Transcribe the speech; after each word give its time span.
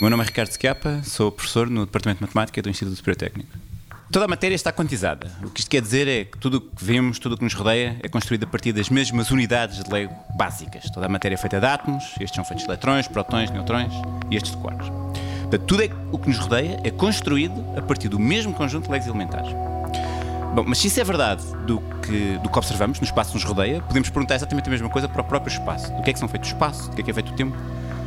O 0.00 0.02
meu 0.02 0.10
nome 0.10 0.22
é 0.22 0.26
Ricardo 0.28 0.50
Schiappa, 0.50 1.02
sou 1.04 1.30
professor 1.30 1.68
no 1.68 1.84
Departamento 1.84 2.20
de 2.20 2.22
Matemática 2.22 2.62
do 2.62 2.70
Instituto 2.70 2.96
Superior 2.96 3.18
Técnico. 3.18 3.50
Toda 4.10 4.24
a 4.24 4.28
matéria 4.28 4.54
está 4.54 4.72
quantizada. 4.72 5.30
O 5.44 5.50
que 5.50 5.60
isto 5.60 5.70
quer 5.70 5.82
dizer 5.82 6.08
é 6.08 6.24
que 6.24 6.38
tudo 6.38 6.56
o 6.56 6.60
que 6.62 6.82
vemos, 6.82 7.18
tudo 7.18 7.34
o 7.34 7.36
que 7.36 7.44
nos 7.44 7.52
rodeia, 7.52 7.98
é 8.02 8.08
construído 8.08 8.44
a 8.44 8.46
partir 8.46 8.72
das 8.72 8.88
mesmas 8.88 9.30
unidades 9.30 9.84
de 9.84 9.92
Lego 9.92 10.14
básicas. 10.38 10.88
Toda 10.88 11.04
a 11.04 11.08
matéria 11.10 11.34
é 11.34 11.38
feita 11.38 11.60
de 11.60 11.66
átomos, 11.66 12.02
estes 12.18 12.34
são 12.34 12.42
feitos 12.46 12.64
de 12.64 12.70
eletrões, 12.70 13.08
protões, 13.08 13.50
neutrões 13.50 13.92
e 14.30 14.36
estes 14.36 14.52
de 14.52 14.56
quarks. 14.56 14.88
Portanto, 14.88 15.64
tudo 15.66 15.82
é, 15.82 15.90
o 16.10 16.18
que 16.18 16.28
nos 16.28 16.38
rodeia 16.38 16.80
é 16.82 16.90
construído 16.90 17.62
a 17.76 17.82
partir 17.82 18.08
do 18.08 18.18
mesmo 18.18 18.54
conjunto 18.54 18.86
de 18.86 18.92
Legos 18.92 19.06
elementares. 19.06 19.52
Bom, 20.54 20.64
mas 20.66 20.78
se 20.78 20.86
isso 20.86 20.98
é 20.98 21.04
verdade 21.04 21.44
do 21.66 21.78
que, 22.00 22.38
do 22.38 22.48
que 22.48 22.58
observamos 22.58 22.98
no 23.00 23.04
espaço 23.04 23.32
que 23.32 23.36
nos 23.36 23.44
rodeia, 23.44 23.82
podemos 23.82 24.08
perguntar 24.08 24.36
exatamente 24.36 24.66
a 24.66 24.70
mesma 24.70 24.88
coisa 24.88 25.10
para 25.10 25.20
o 25.20 25.24
próprio 25.24 25.52
espaço. 25.52 25.92
Do 25.92 26.02
que 26.02 26.08
é 26.08 26.12
que 26.14 26.18
são 26.18 26.26
feitos 26.26 26.48
o 26.48 26.54
espaço, 26.54 26.88
do 26.88 26.96
que 26.96 27.02
é 27.02 27.04
que 27.04 27.10
é 27.10 27.14
feito 27.14 27.32
o 27.32 27.36
tempo. 27.36 27.54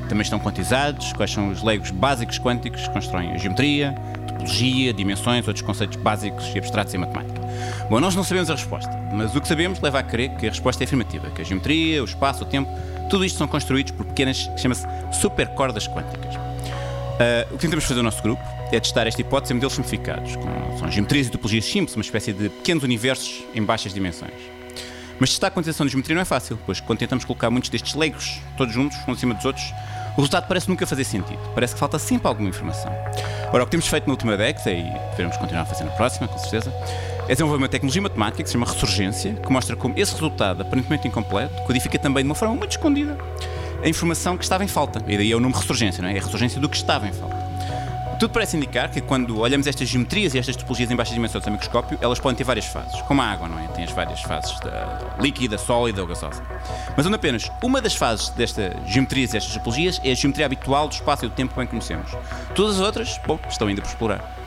Também 0.09 0.21
estão 0.21 0.39
quantizados, 0.39 1.13
quais 1.13 1.31
são 1.31 1.49
os 1.49 1.63
legos 1.63 1.91
básicos 1.91 2.37
quânticos 2.37 2.87
que 2.87 2.93
constroem 2.93 3.31
a 3.31 3.37
geometria, 3.37 3.95
topologia, 4.27 4.93
dimensões, 4.93 5.47
outros 5.47 5.65
conceitos 5.65 5.97
básicos 5.97 6.51
e 6.53 6.57
abstratos 6.57 6.93
em 6.93 6.97
matemática. 6.97 7.41
Bom, 7.89 7.99
nós 7.99 8.15
não 8.15 8.23
sabemos 8.23 8.49
a 8.49 8.55
resposta, 8.55 8.91
mas 9.11 9.35
o 9.35 9.41
que 9.41 9.47
sabemos 9.47 9.79
leva 9.79 9.99
a 9.99 10.03
crer 10.03 10.35
que 10.35 10.47
a 10.47 10.49
resposta 10.49 10.83
é 10.83 10.85
afirmativa, 10.85 11.29
que 11.31 11.41
a 11.41 11.45
geometria, 11.45 12.01
o 12.01 12.05
espaço, 12.05 12.43
o 12.43 12.45
tempo, 12.45 12.69
tudo 13.09 13.25
isto 13.25 13.37
são 13.37 13.47
construídos 13.47 13.91
por 13.91 14.05
pequenas, 14.05 14.49
chama-se 14.57 14.85
supercordas 15.11 15.87
quânticas. 15.87 16.35
Uh, 16.35 17.53
o 17.53 17.57
que 17.57 17.61
tentamos 17.61 17.85
fazer 17.85 17.97
no 17.97 18.03
nosso 18.03 18.23
grupo 18.23 18.41
é 18.71 18.79
testar 18.79 19.05
esta 19.05 19.21
hipótese 19.21 19.53
em 19.53 19.55
modelos 19.55 19.73
simplificados, 19.73 20.35
com 20.35 20.77
são 20.79 20.91
geometrias 20.91 21.27
e 21.27 21.29
topologias 21.29 21.65
simples, 21.65 21.95
uma 21.95 22.01
espécie 22.01 22.33
de 22.33 22.49
pequenos 22.49 22.83
universos 22.83 23.43
em 23.53 23.63
baixas 23.63 23.93
dimensões. 23.93 24.33
Mas 25.19 25.29
testar 25.29 25.47
a 25.47 25.51
quantização 25.51 25.85
de 25.85 25.91
geometria 25.91 26.15
não 26.15 26.23
é 26.23 26.25
fácil, 26.25 26.57
pois 26.65 26.79
quando 26.79 26.99
tentamos 26.99 27.23
colocar 27.23 27.51
muitos 27.51 27.69
destes 27.69 27.93
legos, 27.93 28.41
todos 28.57 28.73
juntos, 28.73 28.97
uns 29.07 29.17
em 29.17 29.19
cima 29.19 29.35
dos 29.35 29.45
outros, 29.45 29.71
o 30.13 30.17
resultado 30.17 30.47
parece 30.47 30.69
nunca 30.69 30.85
fazer 30.85 31.03
sentido. 31.03 31.39
Parece 31.53 31.73
que 31.73 31.79
falta 31.79 31.97
sempre 31.97 32.27
alguma 32.27 32.49
informação. 32.49 32.91
Ora, 33.51 33.63
o 33.63 33.65
que 33.65 33.71
temos 33.71 33.87
feito 33.87 34.05
na 34.05 34.13
última 34.13 34.37
década, 34.37 34.71
e 34.71 34.83
devemos 35.11 35.37
continuar 35.37 35.63
a 35.63 35.65
fazer 35.65 35.83
na 35.83 35.91
próxima, 35.91 36.27
com 36.27 36.37
certeza, 36.37 36.73
é 37.27 37.33
desenvolver 37.33 37.57
uma 37.57 37.69
tecnologia 37.69 38.01
matemática 38.01 38.43
que 38.43 38.49
se 38.49 38.53
chama 38.53 38.65
ressurgência, 38.65 39.33
que 39.33 39.51
mostra 39.51 39.75
como 39.75 39.97
esse 39.97 40.13
resultado, 40.13 40.61
aparentemente 40.61 41.07
incompleto, 41.07 41.61
codifica 41.63 41.97
também 41.97 42.23
de 42.23 42.29
uma 42.29 42.35
forma 42.35 42.55
muito 42.55 42.71
escondida 42.71 43.17
a 43.83 43.89
informação 43.89 44.37
que 44.37 44.43
estava 44.43 44.63
em 44.63 44.67
falta. 44.67 45.03
E 45.07 45.17
daí 45.17 45.31
é 45.31 45.35
o 45.35 45.39
nome 45.39 45.53
ressurgência, 45.53 46.01
não 46.01 46.09
é? 46.09 46.13
É 46.13 46.19
a 46.19 46.21
ressurgência 46.21 46.59
do 46.59 46.69
que 46.69 46.77
estava 46.77 47.05
em 47.07 47.11
falta. 47.11 47.42
Tudo 48.19 48.31
parece 48.31 48.55
indicar 48.55 48.89
que 48.89 49.01
quando 49.01 49.39
olhamos 49.39 49.67
estas 49.67 49.89
geometrias 49.89 50.33
e 50.33 50.39
estas 50.39 50.55
topologias 50.55 50.89
em 50.89 50.95
baixas 50.95 51.13
dimensões 51.13 51.43
do 51.43 51.51
microscópio, 51.51 51.97
elas 52.01 52.19
podem 52.19 52.37
ter 52.37 52.43
várias 52.43 52.65
fases, 52.65 53.01
como 53.01 53.21
a 53.21 53.25
água, 53.25 53.47
não 53.47 53.59
é? 53.59 53.67
Tem 53.67 53.83
as 53.83 53.91
várias 53.91 54.21
fases 54.21 54.57
da 54.59 55.15
líquida, 55.19 55.57
sólida 55.57 56.01
ou 56.01 56.07
gasosa. 56.07 56.41
Mas 56.95 57.05
onde 57.05 57.15
apenas 57.15 57.51
uma 57.61 57.81
das 57.81 57.95
fases 57.95 58.29
destas 58.29 58.73
geometrias 58.87 59.31
e 59.31 59.33
destas 59.33 59.53
topologias 59.53 59.99
é 60.03 60.11
a 60.11 60.15
geometria 60.15 60.45
habitual 60.45 60.87
do 60.87 60.93
espaço 60.93 61.25
e 61.25 61.29
do 61.29 61.35
tempo 61.35 61.53
que 61.53 61.59
bem 61.59 61.67
conhecemos. 61.67 62.11
Todas 62.55 62.75
as 62.75 62.81
outras, 62.81 63.19
bom, 63.25 63.39
estão 63.49 63.67
ainda 63.67 63.81
por 63.81 63.89
explorar. 63.89 64.43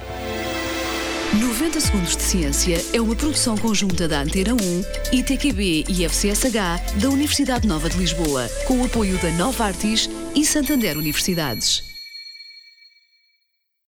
90 1.34 1.80
Segundos 1.80 2.17
de 2.17 2.23
Ciência 2.23 2.83
é 2.95 3.01
uma 3.01 3.14
produção 3.14 3.58
conjunta 3.58 4.08
da 4.08 4.20
Antena 4.20 4.55
1, 4.55 5.17
ITQB 5.19 5.84
e 5.89 6.05
FCSH 6.05 7.01
da 7.01 7.11
Universidade 7.11 7.67
Nova 7.67 7.91
de 7.91 7.98
Lisboa, 7.98 8.48
com 8.64 8.80
o 8.80 8.86
apoio 8.86 9.19
da 9.19 9.30
Nova 9.33 9.64
Artis 9.64 10.08
e 10.34 10.47
Santander 10.47 10.97
Universidades. 10.97 11.95